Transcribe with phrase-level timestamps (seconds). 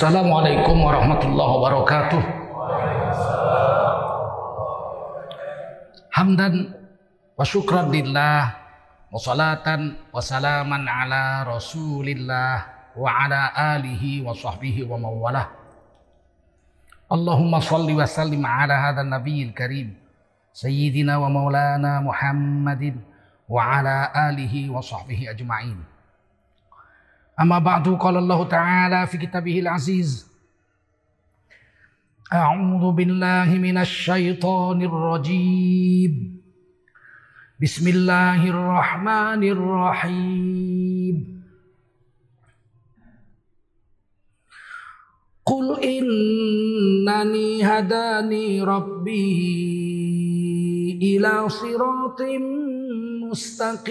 [0.00, 2.22] السلام عليكم ورحمة الله وبركاته
[6.08, 6.48] حمدا
[7.36, 8.40] وشكرا لله
[9.12, 9.66] وصلاة
[10.16, 12.56] وسلاما على رسول الله
[12.96, 13.40] وعلى
[13.76, 15.46] آله وصحبه ومواله
[17.12, 19.88] اللهم صل وسلم على هذا النبي الكريم
[20.56, 22.96] سيدنا ومولانا محمد
[23.52, 25.89] وعلى آله وصحبه أجمعين
[27.40, 30.30] أما بعد قال الله تعالى في كتابه العزيز
[32.32, 36.40] أعوذ بالله من الشيطان الرجيم.
[37.62, 41.16] بسم الله الرحمن الرحيم.
[45.46, 49.80] قل إنني هداني ربي
[51.02, 52.22] إلى صراط
[53.30, 53.90] مستقيم.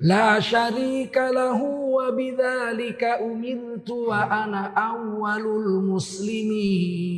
[0.00, 1.56] لا شريك له
[1.96, 7.16] وبذلك أمرت وأنا أول المسلمين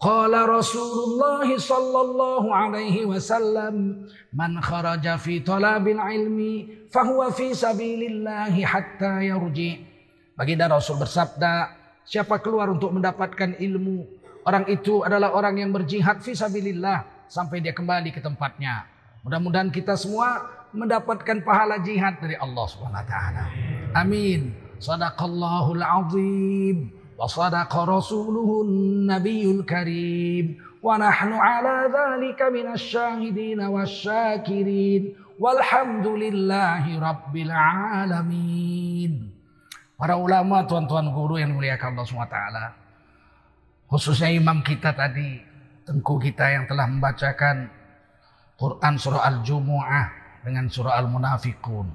[0.00, 3.74] قال رسول الله صلى الله عليه وسلم
[4.32, 9.72] من خرج في طلب العلم فهو في سبيل الله حتى يرجع
[10.34, 11.70] Baginda Rasul bersabda,
[12.02, 14.02] siapa keluar untuk mendapatkan ilmu,
[14.42, 18.82] orang itu adalah orang yang berjihad fi sabilillah sampai dia kembali ke tempatnya.
[19.22, 20.42] Mudah-mudahan kita semua
[20.73, 23.43] mendapatkan pahala jihad dari Allah Subhanahu wa taala.
[23.97, 24.53] Amin.
[24.79, 37.51] Sadaqallahul azim wa sadaqa rasuluhun nabiyul karim wa nahnu ala dzalika minasyahidin wasyakirin walhamdulillahi rabbil
[37.51, 39.35] alamin.
[39.99, 42.39] Para ulama, tuan-tuan guru yang muliakan Allah SWT.
[43.91, 45.43] Khususnya imam kita tadi,
[45.83, 47.67] tengku kita yang telah membacakan
[48.55, 51.87] Quran surah Al-Jumu'ah dengan surah Al-Munafikun.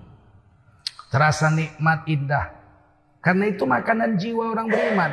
[1.11, 2.47] Terasa nikmat indah.
[3.25, 5.13] Karena itu makanan jiwa orang beriman.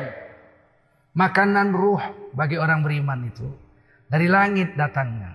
[1.12, 2.02] Makanan ruh
[2.36, 3.48] bagi orang beriman itu.
[4.08, 5.32] Dari langit datangnya.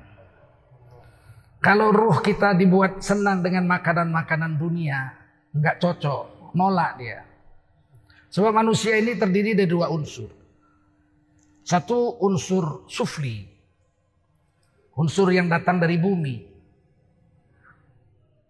[1.58, 5.12] Kalau ruh kita dibuat senang dengan makanan-makanan dunia.
[5.56, 6.54] Enggak cocok.
[6.54, 7.26] Nolak dia.
[8.30, 10.30] Sebab manusia ini terdiri dari dua unsur.
[11.68, 13.44] Satu unsur sufli.
[14.96, 16.47] Unsur yang datang dari bumi.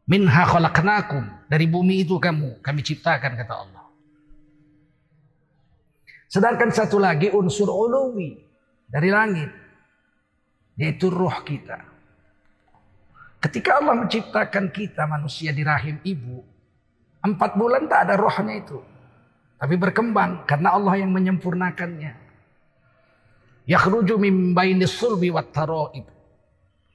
[0.08, 1.52] Minha khalaqnakum.
[1.52, 3.86] Dari bumi itu kamu, kami ciptakan kata Allah.
[6.28, 8.36] Sedangkan satu lagi unsur uluwi
[8.88, 9.52] dari langit.
[10.80, 11.80] Yaitu roh kita.
[13.44, 16.44] Ketika Allah menciptakan kita manusia di rahim ibu.
[17.24, 18.80] Empat bulan tak ada rohnya itu.
[19.58, 22.14] Tapi berkembang karena Allah yang menyempurnakannya.
[23.68, 25.52] Yakhruju min bainis sulbi wat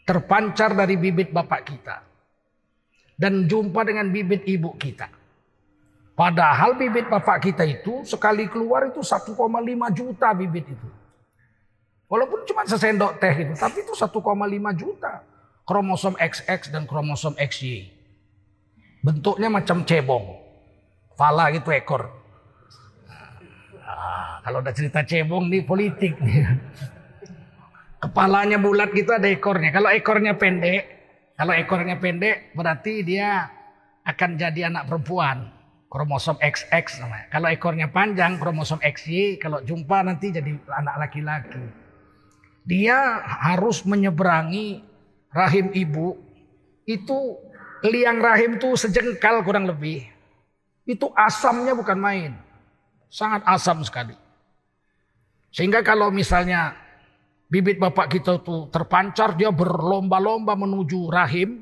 [0.02, 2.11] Terpancar dari bibit bapak kita
[3.22, 5.06] dan jumpa dengan bibit ibu kita.
[6.18, 9.38] Padahal bibit bapak kita itu sekali keluar itu 1,5
[9.94, 10.88] juta bibit itu.
[12.10, 14.10] Walaupun cuma sesendok teh itu, tapi itu 1,5
[14.74, 15.22] juta.
[15.62, 17.86] Kromosom XX dan kromosom XY.
[19.06, 20.42] Bentuknya macam cebong.
[21.14, 22.10] Fala gitu ekor.
[23.78, 26.18] Nah, kalau udah cerita cebong nih politik.
[28.02, 29.70] Kepalanya bulat gitu ada ekornya.
[29.70, 30.91] Kalau ekornya pendek,
[31.42, 33.50] kalau ekornya pendek berarti dia
[34.06, 35.50] akan jadi anak perempuan.
[35.90, 37.26] Kromosom XX namanya.
[37.34, 39.42] Kalau ekornya panjang kromosom XY.
[39.42, 41.58] Kalau jumpa nanti jadi anak laki-laki.
[42.62, 44.86] Dia harus menyeberangi
[45.34, 46.14] rahim ibu.
[46.86, 47.42] Itu
[47.90, 50.06] liang rahim itu sejengkal kurang lebih.
[50.86, 52.38] Itu asamnya bukan main.
[53.10, 54.14] Sangat asam sekali.
[55.50, 56.78] Sehingga kalau misalnya
[57.52, 61.60] bibit bapak kita tuh terpancar, dia berlomba-lomba menuju rahim,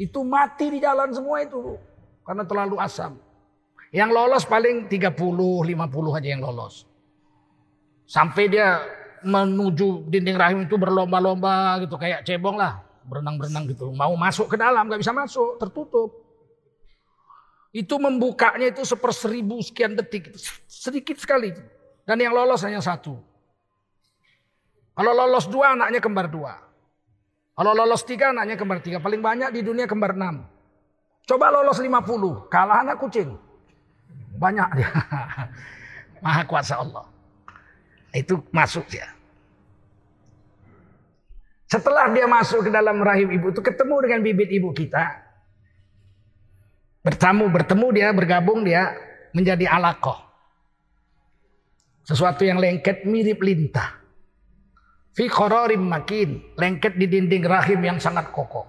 [0.00, 1.76] itu mati di jalan semua itu.
[2.24, 3.20] Karena terlalu asam.
[3.92, 6.88] Yang lolos paling 30, 50 aja yang lolos.
[8.08, 8.80] Sampai dia
[9.24, 12.00] menuju dinding rahim itu berlomba-lomba gitu.
[12.00, 12.80] Kayak cebong lah.
[13.06, 13.92] Berenang-berenang gitu.
[13.94, 15.60] Mau masuk ke dalam gak bisa masuk.
[15.62, 16.10] Tertutup.
[17.70, 20.34] Itu membukanya itu seperseribu sekian detik.
[20.66, 21.54] Sedikit sekali.
[22.02, 23.35] Dan yang lolos hanya satu.
[24.96, 26.56] Kalau lolos dua anaknya kembar dua.
[27.52, 28.96] Kalau lolos tiga anaknya kembar tiga.
[28.96, 30.48] Paling banyak di dunia kembar enam.
[31.28, 32.48] Coba lolos lima puluh.
[32.48, 33.36] Kalah anak kucing.
[34.40, 34.88] Banyak dia.
[36.24, 37.04] Maha kuasa Allah.
[38.16, 39.12] Itu masuk ya.
[41.68, 45.26] Setelah dia masuk ke dalam rahim ibu itu ketemu dengan bibit ibu kita.
[47.02, 48.96] Bertemu, bertemu dia, bergabung dia
[49.34, 50.18] menjadi alakoh.
[52.06, 54.05] Sesuatu yang lengket mirip lintah.
[55.16, 55.32] Fi
[55.80, 58.68] makin, lengket di dinding rahim yang sangat kokoh.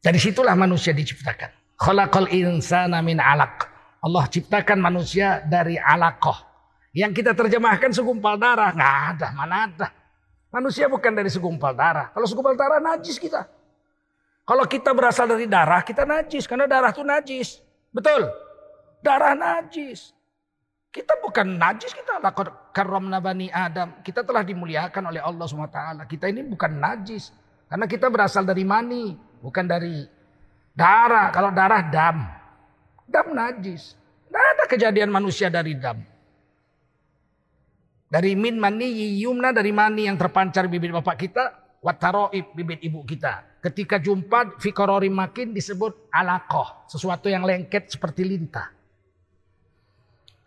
[0.00, 1.76] Dari situlah manusia diciptakan.
[1.76, 3.68] Khalaqal insana min alaq.
[4.00, 6.40] Allah ciptakan manusia dari alaqah.
[6.96, 8.72] Yang kita terjemahkan segumpal darah.
[8.72, 9.88] Nggak ada, mana ada.
[10.48, 12.08] Manusia bukan dari segumpal darah.
[12.16, 13.44] Kalau segumpal darah najis kita.
[14.48, 16.48] Kalau kita berasal dari darah, kita najis.
[16.48, 17.60] Karena darah itu najis.
[17.92, 18.24] Betul?
[19.04, 20.16] Darah najis.
[20.90, 22.18] Kita bukan najis, kita
[22.74, 24.02] karomna bani Adam.
[24.02, 26.02] Kita telah dimuliakan oleh Allah SWT.
[26.10, 27.30] Kita ini bukan najis.
[27.70, 30.02] Karena kita berasal dari mani, bukan dari
[30.74, 31.30] darah.
[31.30, 32.26] Kalau darah dam.
[33.06, 33.94] Dam najis.
[34.26, 36.02] Tidak ada kejadian manusia dari dam.
[38.10, 38.90] Dari min mani
[39.22, 41.44] yumna dari mani yang terpancar bibit bapak kita.
[41.86, 43.62] Wataroib bibit ibu kita.
[43.62, 46.90] Ketika jumpa fikorori makin disebut alakoh.
[46.90, 48.79] Sesuatu yang lengket seperti lintah.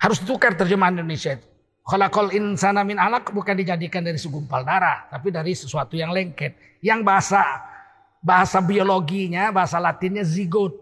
[0.03, 1.47] Harus tukar terjemahan Indonesia itu.
[1.87, 6.59] Khalaqal insana min alaq bukan dijadikan dari segumpal darah, tapi dari sesuatu yang lengket.
[6.83, 7.39] Yang bahasa
[8.19, 10.75] bahasa biologinya, bahasa latinnya zigot.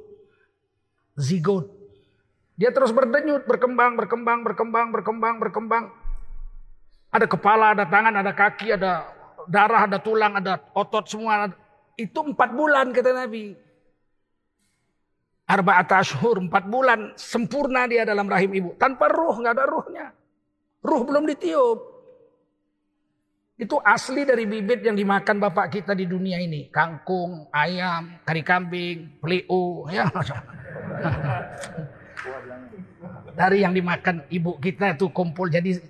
[1.17, 1.69] Zigot.
[2.57, 5.83] Dia terus berdenyut, berkembang, berkembang, berkembang, berkembang, berkembang.
[7.13, 9.05] Ada kepala, ada tangan, ada kaki, ada
[9.45, 11.49] darah, ada tulang, ada otot semua.
[11.93, 13.53] Itu empat bulan kata Nabi.
[15.51, 18.69] Arba'at ashur, empat bulan sempurna dia dalam rahim ibu.
[18.79, 20.05] Tanpa ruh, nggak ada ruhnya.
[20.79, 21.79] Ruh belum ditiup.
[23.59, 26.71] Itu asli dari bibit yang dimakan bapak kita di dunia ini.
[26.71, 29.91] Kangkung, ayam, kari kambing, peliu.
[29.91, 30.07] Ya.
[33.31, 35.83] Dari yang dimakan ibu kita itu kumpul jadi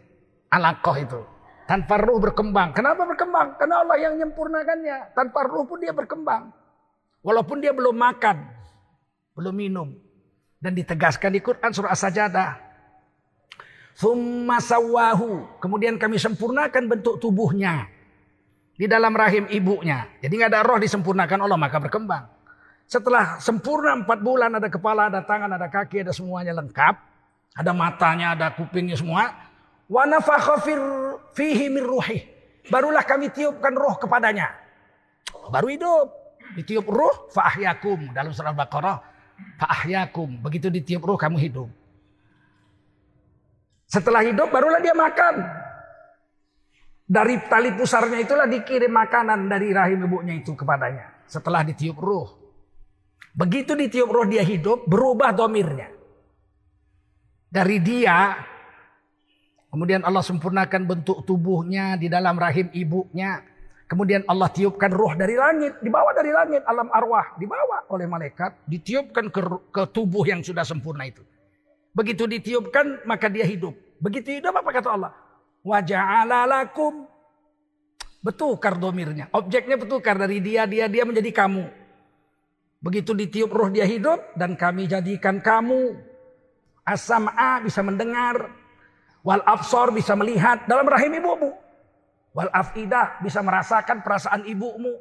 [0.49, 1.21] alakoh itu.
[1.67, 2.73] Tanpa ruh berkembang.
[2.73, 3.59] Kenapa berkembang?
[3.61, 5.13] Karena Allah yang menyempurnakannya.
[5.13, 6.49] Tanpa ruh pun dia berkembang.
[7.21, 8.60] Walaupun dia belum makan
[9.35, 9.87] belum minum.
[10.61, 12.51] Dan ditegaskan di Quran surah As-Sajadah.
[13.97, 14.61] Thumma
[15.57, 17.89] Kemudian kami sempurnakan bentuk tubuhnya.
[18.77, 20.09] Di dalam rahim ibunya.
[20.21, 22.25] Jadi nggak ada roh disempurnakan Allah maka berkembang.
[22.85, 26.95] Setelah sempurna empat bulan ada kepala, ada tangan, ada kaki, ada semuanya lengkap.
[27.51, 29.27] Ada matanya, ada kupingnya semua.
[29.91, 30.07] Wa
[31.35, 32.23] fihi min ruhi.
[32.69, 34.53] Barulah kami tiupkan roh kepadanya.
[35.51, 36.07] Baru hidup.
[36.55, 38.11] Ditiup ruh fa'ahyakum.
[38.15, 39.10] Dalam surah Baqarah
[39.61, 40.41] Fa'ahyakum.
[40.41, 41.69] Begitu ditiup ruh kamu hidup.
[43.91, 45.35] Setelah hidup barulah dia makan.
[47.11, 51.27] Dari tali pusarnya itulah dikirim makanan dari rahim ibunya itu kepadanya.
[51.27, 52.39] Setelah ditiup ruh.
[53.35, 55.91] Begitu ditiup ruh dia hidup, berubah domirnya.
[57.51, 58.39] Dari dia,
[59.67, 63.43] kemudian Allah sempurnakan bentuk tubuhnya di dalam rahim ibunya.
[63.91, 69.27] Kemudian Allah tiupkan roh dari langit, dibawa dari langit alam arwah, dibawa oleh malaikat, ditiupkan
[69.27, 71.19] ke, ke tubuh yang sudah sempurna itu.
[71.91, 73.75] Begitu ditiupkan maka dia hidup.
[73.99, 75.11] Begitu hidup apa kata Allah?
[75.67, 77.11] Waja'alalakum
[78.21, 79.33] Betukar domirnya.
[79.33, 81.65] Objeknya betukar dari dia, dia, dia menjadi kamu.
[82.77, 85.97] Begitu ditiup roh dia hidup dan kami jadikan kamu.
[86.85, 88.45] Asam-a bisa mendengar.
[89.25, 91.60] Wal absor bisa melihat dalam rahim ibumu.
[92.31, 94.95] Wal afidah bisa merasakan perasaan ibumu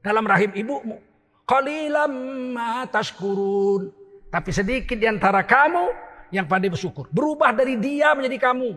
[0.00, 0.96] dalam rahim ibumu.
[1.44, 2.12] Qalilam
[2.56, 3.92] ma tashkurun.
[4.30, 5.92] Tapi sedikit di antara kamu
[6.32, 7.10] yang pandai bersyukur.
[7.12, 8.70] Berubah dari dia menjadi kamu.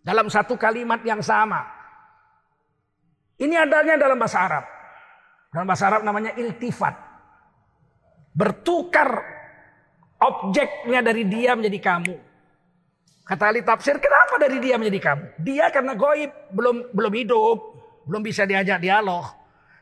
[0.00, 1.64] Dalam satu kalimat yang sama.
[3.36, 4.64] Ini adanya dalam bahasa Arab.
[5.52, 6.94] Dalam bahasa Arab namanya iltifat.
[8.32, 9.10] Bertukar
[10.24, 12.16] objeknya dari dia menjadi kamu.
[13.24, 15.24] Kata ahli tafsir, kenapa dari dia menjadi kamu?
[15.42, 17.58] Dia karena goib, belum belum hidup,
[18.08, 19.24] belum bisa diajak dialog.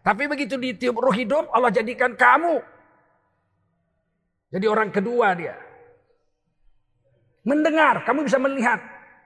[0.03, 2.59] Tapi begitu ditiup ruh hidup, Allah jadikan kamu.
[4.53, 5.55] Jadi orang kedua dia.
[7.47, 8.81] Mendengar, kamu bisa melihat.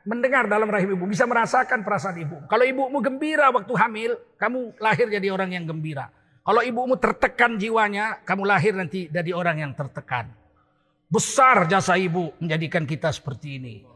[0.06, 2.36] Mendengar dalam rahim ibu, bisa merasakan perasaan ibu.
[2.46, 6.14] Kalau ibumu gembira waktu hamil, kamu lahir jadi orang yang gembira.
[6.46, 10.30] Kalau ibumu tertekan jiwanya, kamu lahir nanti jadi orang yang tertekan.
[11.10, 13.95] Besar jasa ibu menjadikan kita seperti ini.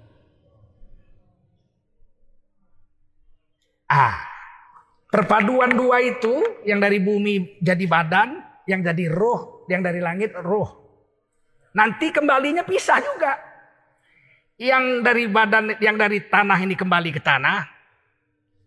[3.91, 4.23] Ah,
[5.11, 8.39] perpaduan dua itu yang dari bumi jadi badan,
[8.71, 10.79] yang jadi roh, yang dari langit roh.
[11.75, 13.35] Nanti kembalinya pisah juga.
[14.61, 17.67] Yang dari badan, yang dari tanah ini kembali ke tanah.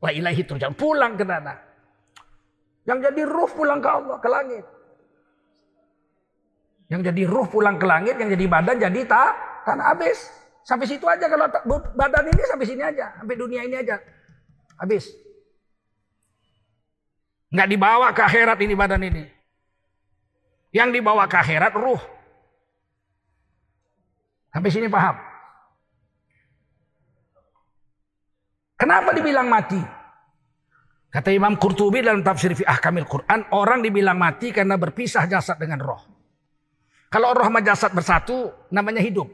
[0.04, 0.76] Wa ilahi turja'un.
[0.76, 1.58] Pulang ke tanah.
[2.84, 4.66] Yang jadi roh pulang ke Allah, ke langit.
[6.92, 9.32] Yang jadi roh pulang ke langit, yang jadi badan jadi tak
[9.64, 10.20] tanah habis.
[10.68, 11.48] Sampai situ aja kalau
[11.96, 13.96] badan ini sampai sini aja, sampai dunia ini aja.
[14.84, 15.08] Habis.
[17.56, 19.24] Nggak dibawa ke akhirat ini badan ini.
[20.76, 22.02] Yang dibawa ke akhirat ruh.
[24.52, 25.16] Sampai sini paham?
[28.76, 29.80] Kenapa dibilang mati?
[31.08, 35.80] Kata Imam Qurtubi dalam tafsir fi ahkamil Quran, orang dibilang mati karena berpisah jasad dengan
[35.80, 36.02] roh.
[37.08, 39.30] Kalau roh sama jasad bersatu, namanya hidup.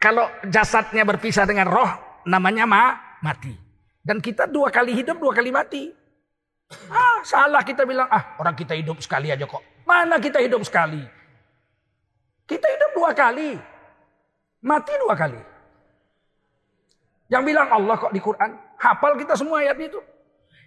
[0.00, 1.90] Kalau jasadnya berpisah dengan roh,
[2.24, 3.54] namanya ma mati.
[4.00, 5.92] Dan kita dua kali hidup, dua kali mati.
[6.88, 9.60] Ah, salah kita bilang, ah orang kita hidup sekali aja kok.
[9.84, 11.02] Mana kita hidup sekali?
[12.46, 13.58] Kita hidup dua kali.
[14.60, 15.40] Mati dua kali.
[17.30, 18.50] Yang bilang Allah kok di Quran.
[18.80, 20.00] Hafal kita semua ayat itu.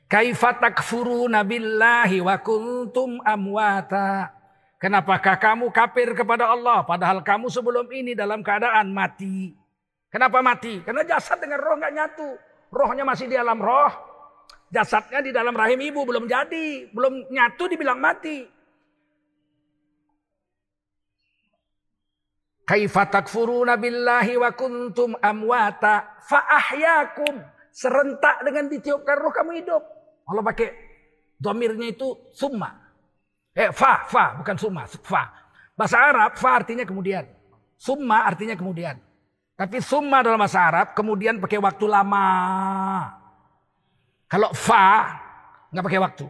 [0.08, 4.32] Kaifa takfuruna wa kuntum amwata.
[4.80, 9.56] Kenapakah kamu kafir kepada Allah padahal kamu sebelum ini dalam keadaan mati?
[10.14, 10.78] Kenapa mati?
[10.86, 12.30] Karena jasad dengan roh nggak nyatu.
[12.70, 13.90] Rohnya masih di alam roh.
[14.70, 18.46] Jasadnya di dalam rahim ibu belum jadi, belum nyatu dibilang mati.
[22.62, 27.42] Kaifa takfuruna billahi wa kuntum amwata fa ahyakum.
[27.74, 29.82] Serentak dengan ditiupkan roh kamu hidup.
[30.30, 30.70] Allah pakai
[31.42, 32.70] domirnya itu summa.
[33.58, 35.30] Eh, fa, fa, bukan summa, fa.
[35.74, 37.26] Bahasa Arab, fa artinya kemudian.
[37.82, 38.98] Summa artinya kemudian.
[39.54, 42.28] Tapi summa dalam bahasa Arab kemudian pakai waktu lama.
[44.26, 45.14] Kalau fa
[45.70, 46.26] nggak pakai waktu.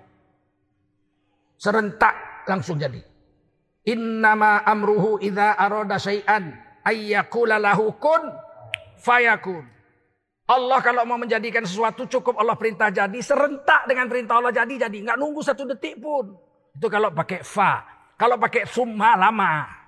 [1.56, 3.00] Serentak langsung jadi.
[3.88, 6.51] Innama amruhu idza arada syai'an
[6.84, 8.27] ayyakula lahu kun
[9.00, 9.72] fayakun.
[10.44, 14.98] Allah kalau mau menjadikan sesuatu cukup Allah perintah jadi serentak dengan perintah Allah jadi jadi
[15.08, 16.36] nggak nunggu satu detik pun.
[16.75, 17.88] Itu kalau pakai fa.
[18.20, 19.83] Kalau pakai summa lama.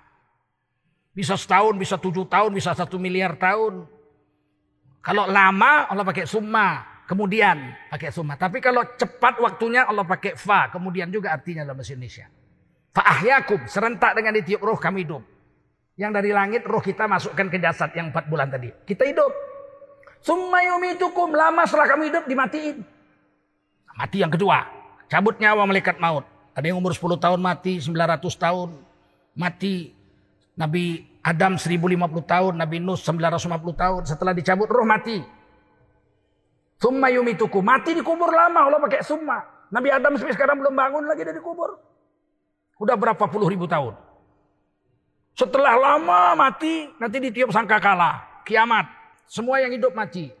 [1.16, 3.88] Bisa setahun, bisa tujuh tahun, bisa satu miliar tahun.
[5.00, 6.84] Kalau lama Allah pakai summa.
[7.08, 8.36] Kemudian pakai summa.
[8.36, 10.68] Tapi kalau cepat waktunya Allah pakai fa.
[10.68, 12.28] Kemudian juga artinya dalam bahasa Indonesia.
[12.92, 13.64] Fa'ahyakum.
[13.64, 15.24] Serentak dengan ditiup roh kami hidup.
[15.96, 18.68] Yang dari langit roh kita masukkan ke jasad yang empat bulan tadi.
[18.84, 19.32] Kita hidup.
[20.20, 21.32] Summa yumitukum.
[21.32, 22.84] Lama setelah kami hidup dimatiin.
[23.96, 24.68] Mati yang kedua.
[25.08, 26.28] Cabut nyawa malaikat maut.
[26.52, 28.68] Ada yang umur 10 tahun mati, 900 tahun
[29.32, 29.95] mati.
[30.56, 34.02] Nabi Adam 1050 tahun, Nabi Nuh 950 tahun.
[34.08, 35.20] Setelah dicabut roh mati.
[36.80, 37.60] Summa yumituku.
[37.60, 38.72] Mati di kubur lama.
[38.72, 39.44] Allah pakai summa.
[39.68, 41.76] Nabi Adam sampai sekarang belum bangun lagi dari kubur.
[42.80, 43.96] Udah berapa puluh ribu tahun.
[45.36, 48.40] Setelah lama mati, nanti ditiup sangkakala.
[48.48, 48.88] Kiamat.
[49.28, 50.32] Semua yang hidup mati.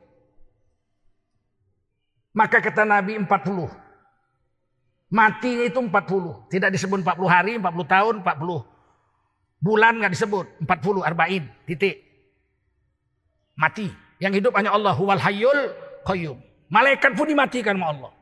[2.32, 3.28] Maka kata Nabi 40.
[5.12, 6.48] Matinya itu 40.
[6.48, 8.75] Tidak disebut 40 hari, 40 tahun, 40
[9.60, 10.46] bulan nggak disebut.
[10.64, 12.02] 40, arba'in, titik.
[13.56, 13.88] Mati.
[14.20, 14.92] Yang hidup hanya Allah.
[14.92, 15.60] Huwal hayyul
[16.04, 16.38] qayyum.
[16.68, 18.12] Malaikat pun dimatikan sama Allah.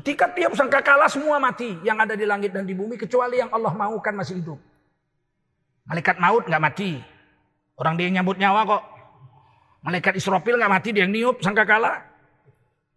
[0.00, 1.76] Ketika tiap sangka kalah semua mati.
[1.84, 2.96] Yang ada di langit dan di bumi.
[2.96, 4.60] Kecuali yang Allah maukan masih hidup.
[5.86, 7.00] Malaikat maut nggak mati.
[7.76, 8.82] Orang dia nyambut nyawa kok.
[9.84, 10.88] Malaikat Israfil nggak mati.
[10.92, 12.16] Dia yang niup sangka kalah.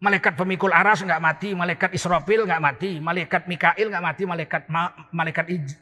[0.00, 4.96] Malaikat pemikul aras nggak mati, malaikat Israfil nggak mati, malaikat Mikail nggak mati, malaikat ma,
[5.12, 5.76] malaikat ij,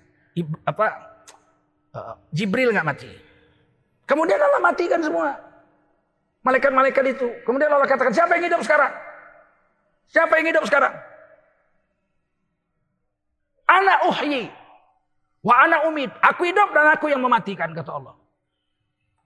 [0.66, 1.07] apa
[2.34, 3.10] Jibril nggak mati.
[4.08, 5.36] Kemudian Allah matikan semua
[6.46, 7.28] malaikat-malaikat itu.
[7.44, 8.92] Kemudian Allah katakan siapa yang hidup sekarang?
[10.08, 10.94] Siapa yang hidup sekarang?
[13.68, 14.48] Anak uhyi
[15.44, 16.08] wa anak umid.
[16.24, 18.16] Aku hidup dan aku yang mematikan kata Allah.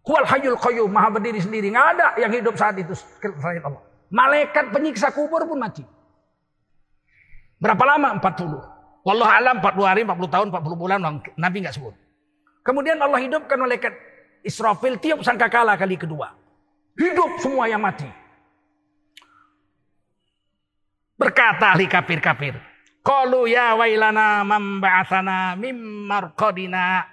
[0.03, 1.71] Huwal hayyul qayyum, maha berdiri sendiri.
[1.71, 2.91] Nggak ada yang hidup saat itu
[3.23, 3.83] selain Allah.
[4.11, 5.87] Malaikat penyiksa kubur pun mati.
[7.63, 8.19] Berapa lama?
[8.19, 9.07] 40.
[9.07, 10.99] Wallah alam 40 hari, 40 tahun, 40 bulan.
[11.39, 11.95] Nabi nggak sebut.
[12.63, 13.95] Kemudian Allah hidupkan malaikat
[14.47, 16.35] Israfil tiup sangkakala kali kedua.
[16.99, 18.07] Hidup semua yang mati.
[21.19, 22.59] Berkata ahli kafir-kafir.
[23.03, 27.07] Qalu ya wailana memba'athana mim marqadina.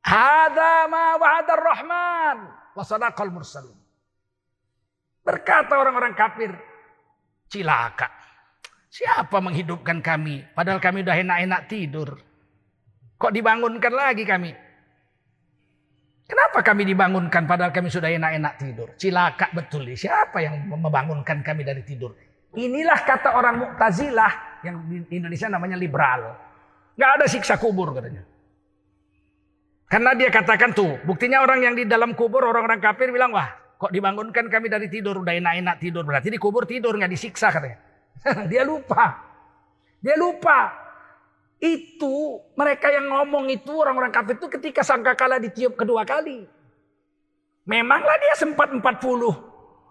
[0.00, 2.36] Hada ma wa'ada rahman
[2.74, 3.76] wa sadaqal mursalun.
[5.20, 6.50] Berkata orang-orang kafir,
[7.50, 8.08] cilaka.
[8.90, 10.42] Siapa menghidupkan kami?
[10.50, 12.18] Padahal kami udah enak-enak tidur.
[13.20, 14.50] Kok dibangunkan lagi kami?
[16.24, 18.88] Kenapa kami dibangunkan padahal kami sudah enak-enak tidur?
[18.96, 19.92] Cilaka betul.
[19.92, 22.16] Siapa yang membangunkan kami dari tidur?
[22.56, 26.32] Inilah kata orang Mu'tazilah yang di Indonesia namanya liberal.
[26.96, 28.24] Gak ada siksa kubur katanya.
[29.90, 33.96] Karena dia katakan tuh, buktinya orang yang di dalam kubur, orang-orang kafir bilang, wah Kok
[33.96, 36.04] dibangunkan kami dari tidur, udah enak-enak tidur.
[36.04, 37.80] Berarti dikubur tidur, nggak disiksa katanya.
[38.52, 39.16] Dia lupa.
[40.04, 40.68] Dia lupa.
[41.60, 46.48] Itu mereka yang ngomong itu orang-orang kafir itu ketika sangkakala ditiup kedua kali.
[47.68, 48.80] Memanglah dia sempat 40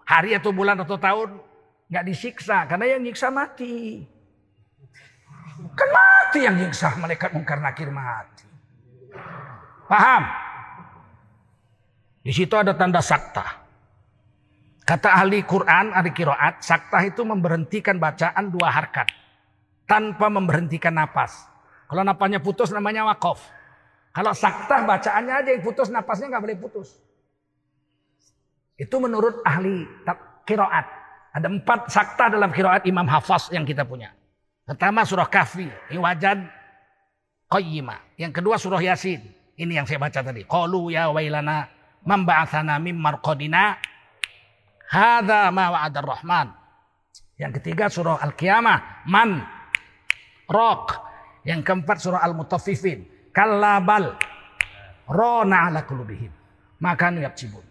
[0.02, 1.38] hari atau bulan atau tahun
[1.86, 4.02] nggak disiksa karena yang nyiksa mati.
[5.78, 8.50] Kan mati yang nyiksa malaikat mungkar nakir mati.
[9.86, 10.22] Paham?
[12.26, 13.62] Di situ ada tanda sakta.
[14.82, 19.06] Kata ahli Quran, ahli kiroat, sakta itu memberhentikan bacaan dua harkat.
[19.86, 21.46] Tanpa memberhentikan napas.
[21.90, 23.42] Kalau napasnya putus namanya wakaf.
[24.14, 27.02] Kalau sakta bacaannya aja yang putus, napasnya nggak boleh putus.
[28.78, 29.82] Itu menurut ahli
[30.46, 30.86] kiroat.
[31.34, 34.14] Ada empat sakta dalam kiroat Imam Hafaz yang kita punya.
[34.62, 36.46] Pertama surah Kahfi, Iwajan
[37.50, 38.14] Qayyima.
[38.14, 39.18] Yang kedua surah Yasin.
[39.58, 40.46] Ini yang saya baca tadi.
[40.46, 41.66] Qalu ya wailana
[42.06, 43.82] mamba'athana mim marqadina.
[44.94, 46.54] Hadha ma wa'adar rahman.
[47.34, 49.06] Yang ketiga surah Al-Qiyamah.
[49.10, 49.42] Man.
[50.46, 51.09] Rok.
[51.44, 53.32] Yang keempat surah Al-Mutaffifin.
[53.32, 54.16] Kallabal.
[55.08, 56.30] Rona ala kulubihim.
[56.80, 57.64] Maka cibun.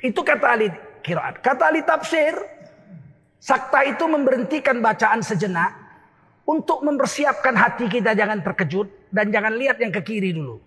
[0.00, 0.68] Itu kata ahli
[1.00, 1.40] kiraat.
[1.40, 2.36] Kata ahli tafsir.
[3.40, 5.72] Sakta itu memberhentikan bacaan sejenak.
[6.46, 9.08] Untuk mempersiapkan hati kita jangan terkejut.
[9.10, 10.60] Dan jangan lihat yang ke kiri dulu.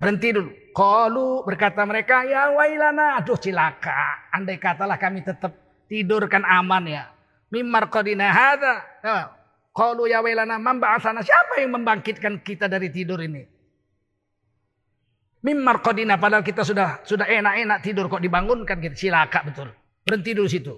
[0.00, 0.50] Berhenti dulu.
[0.74, 3.22] Kalu berkata mereka, ya wailana.
[3.22, 4.32] Aduh cilaka.
[4.34, 5.54] Andai katalah kami tetap
[5.86, 7.04] tidur kan aman ya.
[7.52, 8.82] Mimar kodina hada.
[9.74, 11.26] Qalu ya wailana mamba'asana.
[11.26, 13.42] Siapa yang membangkitkan kita dari tidur ini?
[15.44, 19.68] Mimmar qadina padahal kita sudah sudah enak-enak tidur kok dibangunkan kita silaka betul.
[20.06, 20.74] Berhenti dulu situ.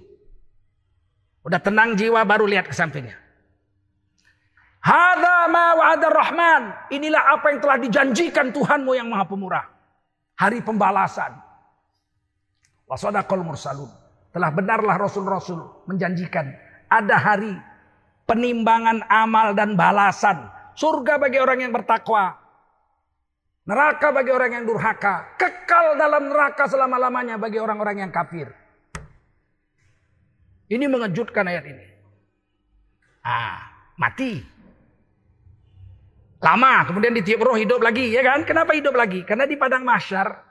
[1.47, 3.15] Udah tenang jiwa baru lihat ke sampingnya.
[4.83, 6.91] Hadza ma rahman.
[6.91, 9.67] Inilah apa yang telah dijanjikan Tuhanmu yang Maha Pemurah.
[10.41, 11.37] Hari pembalasan.
[12.91, 13.91] Wasadaqal mursalun.
[14.35, 16.51] Telah benarlah rasul-rasul menjanjikan
[16.91, 17.55] ada hari
[18.27, 20.51] penimbangan amal dan balasan.
[20.77, 22.37] Surga bagi orang yang bertakwa.
[23.67, 25.35] Neraka bagi orang yang durhaka.
[25.41, 28.53] Kekal dalam neraka selama-lamanya bagi orang-orang yang kafir.
[30.67, 31.87] Ini mengejutkan ayat ini.
[33.27, 33.59] Ah,
[33.99, 34.39] mati.
[36.43, 38.47] Lama, kemudian ditiup roh hidup lagi, ya kan?
[38.47, 39.27] Kenapa hidup lagi?
[39.27, 40.47] Karena di padang mahsyar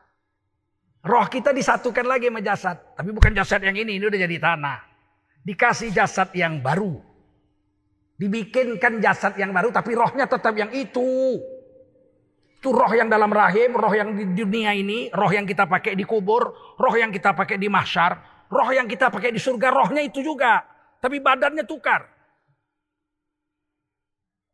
[1.05, 4.79] roh kita disatukan lagi sama jasad, tapi bukan jasad yang ini, ini udah jadi tanah.
[5.45, 7.14] Dikasih jasad yang baru.
[8.15, 11.35] Dibikinkan jasad yang baru tapi rohnya tetap yang itu.
[12.55, 16.07] Itu roh yang dalam rahim, roh yang di dunia ini, roh yang kita pakai di
[16.07, 20.23] kubur, roh yang kita pakai di mahsyar, roh yang kita pakai di surga, rohnya itu
[20.23, 20.63] juga.
[20.97, 22.01] Tapi badannya tukar.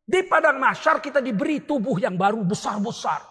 [0.03, 3.23] Di padang mahsyar kita diberi tubuh yang baru besar-besar.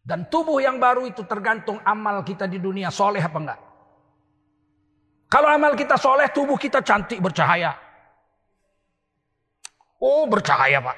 [0.00, 3.60] Dan tubuh yang baru itu tergantung amal kita di dunia soleh apa enggak.
[5.30, 7.89] Kalau amal kita soleh, tubuh kita cantik bercahaya.
[10.00, 10.96] Oh bercahaya pak.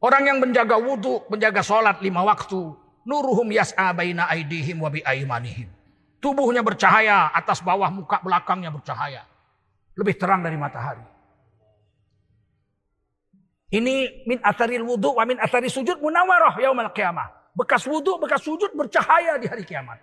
[0.00, 2.72] Orang yang menjaga wudhu, menjaga sholat lima waktu.
[3.06, 5.70] Nuruhum yas'a baina aidihim wa bi'aimanihim.
[6.18, 9.22] Tubuhnya bercahaya, atas bawah muka belakangnya bercahaya.
[9.94, 11.04] Lebih terang dari matahari.
[13.70, 17.52] Ini min asaril wudhu wa min asari sujud munawarah yaumal qiyamah.
[17.56, 19.96] Bekas wudhu, bekas sujud bercahaya di hari kiamat.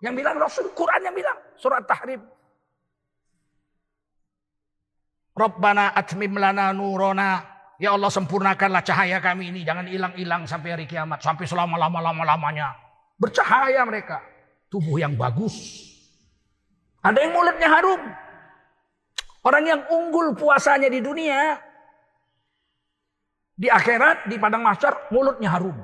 [0.00, 1.38] Yang bilang Rasul, Quran yang bilang.
[1.60, 2.22] Surat Tahrim.
[5.40, 7.40] Rabbana atmim lana nurona.
[7.80, 9.64] Ya Allah sempurnakanlah cahaya kami ini.
[9.64, 11.24] Jangan hilang-hilang sampai hari kiamat.
[11.24, 12.76] Sampai selama-lama-lama-lamanya.
[13.16, 14.20] Bercahaya mereka.
[14.68, 15.88] Tubuh yang bagus.
[17.00, 18.02] Ada yang mulutnya harum.
[19.40, 21.56] Orang yang unggul puasanya di dunia.
[23.56, 25.76] Di akhirat, di padang mahsyar, mulutnya harum.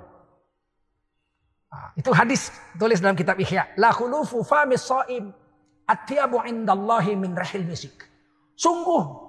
[1.73, 3.73] Nah, itu hadis tulis dalam kitab Ihya.
[3.81, 5.33] La khulufu famis so'im.
[5.89, 8.05] Atiyabu indallahi min rahil misik.
[8.57, 9.26] Sungguh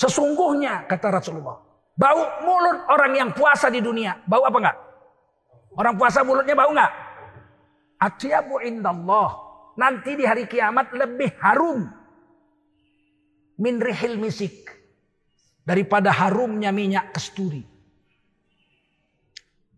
[0.00, 1.60] Sesungguhnya kata Rasulullah.
[1.92, 4.16] Bau mulut orang yang puasa di dunia.
[4.24, 4.78] Bau apa enggak?
[5.76, 6.92] Orang puasa mulutnya bau enggak?
[8.00, 9.28] Atyabu indallah.
[9.76, 11.84] Nanti di hari kiamat lebih harum.
[13.60, 14.72] Min rihil misik.
[15.68, 17.60] Daripada harumnya minyak kesturi.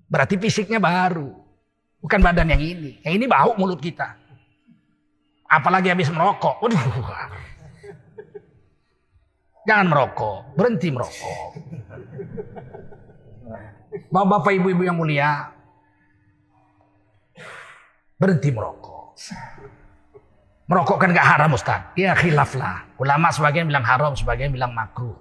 [0.06, 1.34] Berarti fisiknya baru.
[1.98, 3.02] Bukan badan yang ini.
[3.02, 4.14] Yang ini bau mulut kita.
[5.50, 6.62] Apalagi habis merokok.
[6.62, 6.78] Waduh.
[9.62, 11.38] Jangan merokok, berhenti merokok.
[14.10, 15.52] Bapak-bapak ibu-ibu yang mulia,
[18.18, 19.14] berhenti merokok.
[20.66, 21.92] Merokok kan gak haram Ustaz.
[21.94, 22.88] Ya khilaf lah.
[22.96, 25.14] Ulama sebagian bilang haram, sebagian bilang makruh.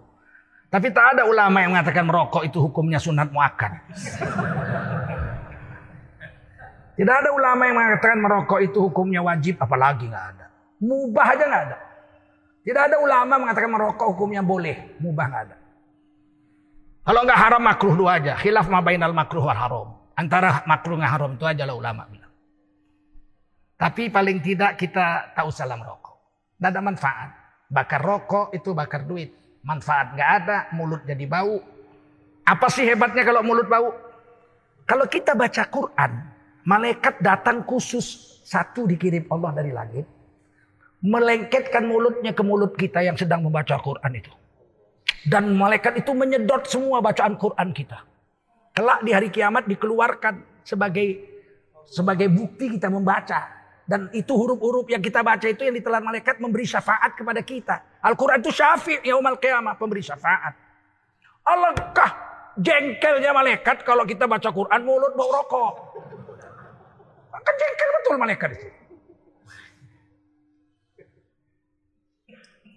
[0.71, 3.75] Tapi tak ada ulama yang mengatakan merokok itu hukumnya sunat muakkad.
[6.95, 10.45] Tidak ada ulama yang mengatakan merokok itu hukumnya wajib, apalagi nggak ada.
[10.79, 11.77] Mubah aja nggak ada.
[12.61, 15.57] Tidak ada ulama mengatakan merokok hukumnya boleh, mubah nggak ada.
[17.01, 18.33] Kalau nggak haram makruh dua aja.
[18.37, 19.87] Khilaf mabainal makruh wal haram.
[20.13, 22.29] Antara makruh nggak haram itu aja lah ulama bilang.
[23.81, 26.13] Tapi paling tidak kita tak usah merokok.
[26.61, 27.29] Tidak ada manfaat.
[27.65, 29.33] Bakar rokok itu bakar duit.
[29.65, 31.57] Manfaat nggak ada, mulut jadi bau.
[32.45, 33.89] Apa sih hebatnya kalau mulut bau?
[34.85, 36.11] Kalau kita baca Quran,
[36.65, 40.05] malaikat datang khusus satu dikirim Allah dari langit.
[41.01, 44.29] Melengketkan mulutnya ke mulut kita yang sedang membaca Quran itu.
[45.25, 48.05] Dan malaikat itu menyedot semua bacaan Quran kita.
[48.73, 51.25] Kelak di hari kiamat dikeluarkan sebagai
[51.89, 53.49] sebagai bukti kita membaca.
[53.85, 57.99] Dan itu huruf-huruf yang kita baca itu yang ditelan malaikat memberi syafaat kepada kita.
[57.99, 60.53] Al-Quran itu syafi' yaumal qiyamah, pemberi syafaat.
[61.43, 62.11] Alangkah
[62.61, 65.73] jengkelnya malaikat kalau kita baca Quran mulut bau rokok.
[67.41, 68.80] Kan jengkel betul malaikat itu.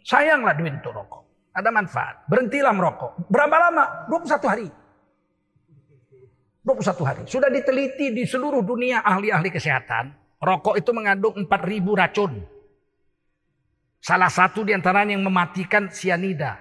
[0.05, 1.23] Sayanglah duit untuk rokok.
[1.57, 2.29] Ada manfaat.
[2.29, 3.25] Berhentilah merokok.
[3.33, 3.85] Berapa lama?
[4.13, 4.69] 21 hari.
[6.61, 7.23] 21 hari.
[7.25, 10.13] Sudah diteliti di seluruh dunia ahli-ahli kesehatan.
[10.45, 11.49] Rokok itu mengandung 4000
[11.97, 12.33] racun.
[14.05, 16.61] Salah satu di antaranya yang mematikan sianida.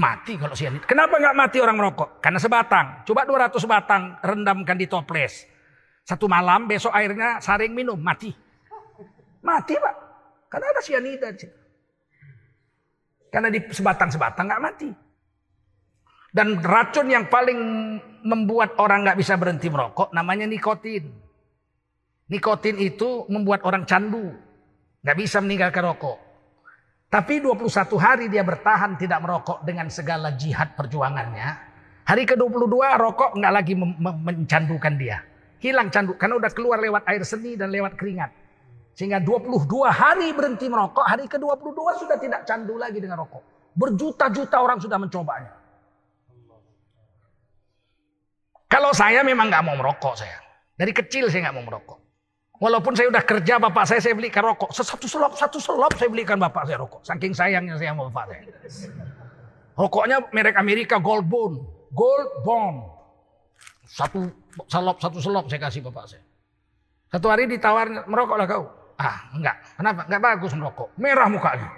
[0.00, 0.88] Mati kalau sianida.
[0.88, 2.24] Kenapa nggak mati orang merokok?
[2.24, 3.04] Karena sebatang.
[3.04, 5.44] Coba 200 batang rendamkan di toples.
[6.04, 8.00] Satu malam besok airnya saring minum.
[8.00, 8.32] Mati.
[9.44, 9.94] Mati pak.
[10.48, 11.63] Karena ada sianida di.
[13.34, 14.90] Karena di sebatang-sebatang nggak mati.
[16.30, 17.58] Dan racun yang paling
[18.22, 21.10] membuat orang nggak bisa berhenti merokok namanya nikotin.
[22.30, 24.30] Nikotin itu membuat orang candu.
[25.02, 26.18] Nggak bisa meninggalkan rokok.
[27.10, 31.74] Tapi 21 hari dia bertahan tidak merokok dengan segala jihad perjuangannya.
[32.06, 35.26] Hari ke-22 rokok nggak lagi mencandukan dia.
[35.58, 38.43] Hilang candu karena udah keluar lewat air seni dan lewat keringat.
[38.94, 43.42] Sehingga 22 hari berhenti merokok, hari ke-22 sudah tidak candu lagi dengan rokok.
[43.74, 45.50] Berjuta-juta orang sudah mencobanya.
[48.70, 50.38] Kalau saya memang nggak mau merokok saya.
[50.78, 51.98] Dari kecil saya nggak mau merokok.
[52.62, 54.70] Walaupun saya udah kerja bapak saya saya belikan rokok.
[54.70, 57.02] Satu selop, satu selop saya belikan bapak saya rokok.
[57.02, 58.42] Saking sayangnya saya sama bapak saya.
[59.74, 61.66] Rokoknya merek Amerika Gold Bond.
[61.90, 62.94] Gold Bond.
[63.90, 64.30] Satu
[64.70, 66.22] selop, satu selop saya kasih bapak saya.
[67.10, 68.83] Satu hari ditawar merokoklah kau.
[68.94, 69.56] Ah, enggak.
[69.74, 70.00] Kenapa?
[70.06, 70.88] Enggak bagus merokok.
[70.94, 71.68] Merah mukanya.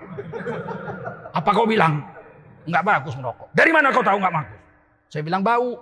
[1.33, 2.05] Apa kau bilang?
[2.68, 3.48] Enggak bagus merokok.
[3.57, 4.61] Dari mana kau tahu enggak bagus?
[5.09, 5.81] Saya bilang bau.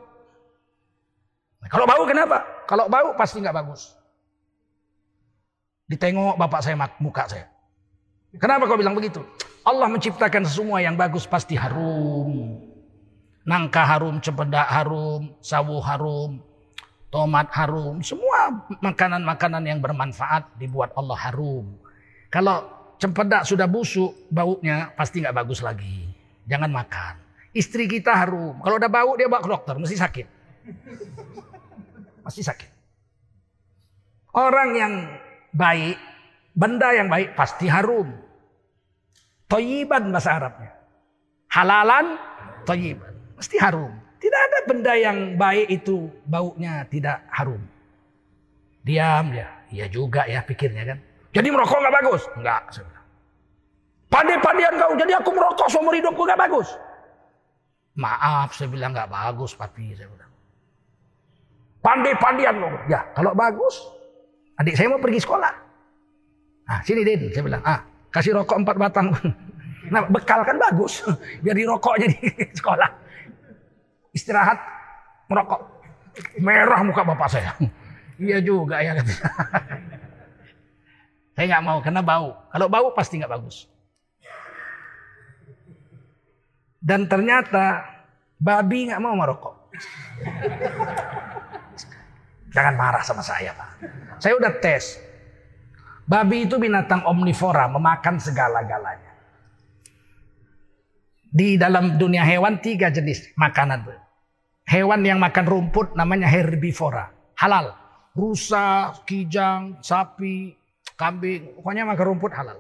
[1.59, 2.39] Nah, kalau bau kenapa?
[2.71, 3.99] Kalau bau pasti enggak bagus.
[5.91, 7.51] Ditengok bapak saya muka saya.
[8.39, 9.23] Kenapa kau bilang begitu?
[9.65, 12.61] Allah menciptakan semua yang bagus pasti harum.
[13.45, 16.41] Nangka harum, cempedak harum, sawu harum,
[17.15, 18.03] tomat harum.
[18.03, 21.79] Semua makanan-makanan yang bermanfaat dibuat Allah harum.
[22.27, 22.67] Kalau
[22.99, 26.11] cempedak sudah busuk, baunya pasti nggak bagus lagi.
[26.51, 27.15] Jangan makan.
[27.55, 28.59] Istri kita harum.
[28.67, 30.27] Kalau udah bau dia bawa ke dokter, mesti sakit.
[32.27, 32.71] Pasti sakit.
[34.35, 35.07] Orang yang
[35.55, 35.95] baik,
[36.51, 38.11] benda yang baik pasti harum.
[39.47, 40.75] Toyiban bahasa Arabnya.
[41.55, 42.19] Halalan,
[42.67, 43.15] toyiban.
[43.39, 44.04] Mesti harum.
[44.25, 47.61] Tidak ada benda yang baik itu baunya tidak harum.
[48.81, 49.53] Diam dia.
[49.69, 50.99] Iya juga ya pikirnya kan.
[51.37, 52.23] Jadi merokok nggak bagus?
[52.41, 52.63] Enggak.
[54.09, 54.97] Pandai-pandian kau.
[54.97, 56.73] Jadi aku merokok seumur hidupku nggak bagus.
[58.01, 59.93] Maaf saya bilang nggak bagus papi.
[59.93, 60.33] Saya bilang.
[61.85, 62.73] Pandai-pandian kau.
[62.89, 63.77] Ya kalau bagus
[64.55, 65.53] Adik saya mau pergi sekolah.
[66.65, 67.83] Nah, sini Din, saya bilang, ah,
[68.15, 69.09] kasih rokok empat batang.
[69.85, 71.05] Nah, bekal kan bagus.
[71.45, 72.17] Biar dirokoknya di
[72.59, 72.89] sekolah.
[74.15, 74.63] Istirahat,
[75.27, 75.61] merokok.
[76.39, 77.51] Merah muka bapak saya.
[78.15, 78.95] Iya juga ya.
[81.35, 82.31] saya nggak mau karena bau.
[82.55, 83.67] Kalau bau pasti nggak bagus.
[86.79, 87.83] Dan ternyata
[88.39, 89.75] babi nggak mau merokok.
[92.55, 93.71] Jangan marah sama saya, Pak.
[94.23, 95.03] Saya udah tes.
[96.07, 99.11] Babi itu binatang omnivora, memakan segala-galanya.
[101.35, 104.04] Di dalam dunia hewan tiga jenis makanan.
[104.65, 107.77] Hewan yang makan rumput namanya herbivora, halal.
[108.15, 110.55] Rusa, kijang, sapi,
[110.95, 112.59] kambing, pokoknya makan rumput halal.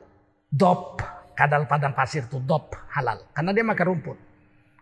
[0.50, 0.98] Dop,
[1.38, 4.18] kadal padang pasir itu dop halal, karena dia makan rumput.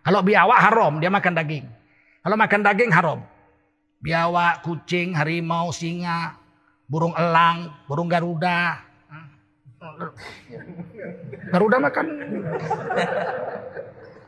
[0.03, 1.67] Kalau biawak haram, dia makan daging.
[2.25, 3.21] Kalau makan daging haram
[4.03, 6.37] biawak, kucing, harimau, singa,
[6.91, 8.83] burung elang, burung garuda.
[11.55, 12.07] Garuda makan.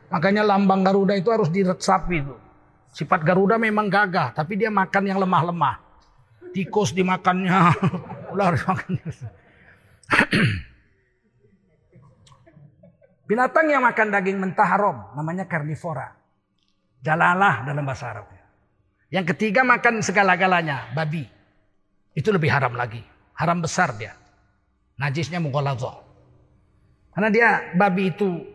[0.09, 2.35] Makanya lambang Garuda itu harus diresapi itu.
[2.95, 5.83] Sifat Garuda memang gagah, tapi dia makan yang lemah-lemah.
[6.55, 7.75] Tikus dimakannya,
[8.31, 9.03] ular dimakannya.
[13.27, 16.15] Binatang yang makan daging mentah haram, namanya karnivora.
[17.03, 18.31] Jalalah dalam bahasa Arab.
[19.11, 21.27] Yang ketiga makan segala-galanya, babi.
[22.15, 23.03] Itu lebih haram lagi.
[23.35, 24.15] Haram besar dia.
[24.95, 25.99] Najisnya mughaladhah.
[27.11, 28.54] Karena dia babi itu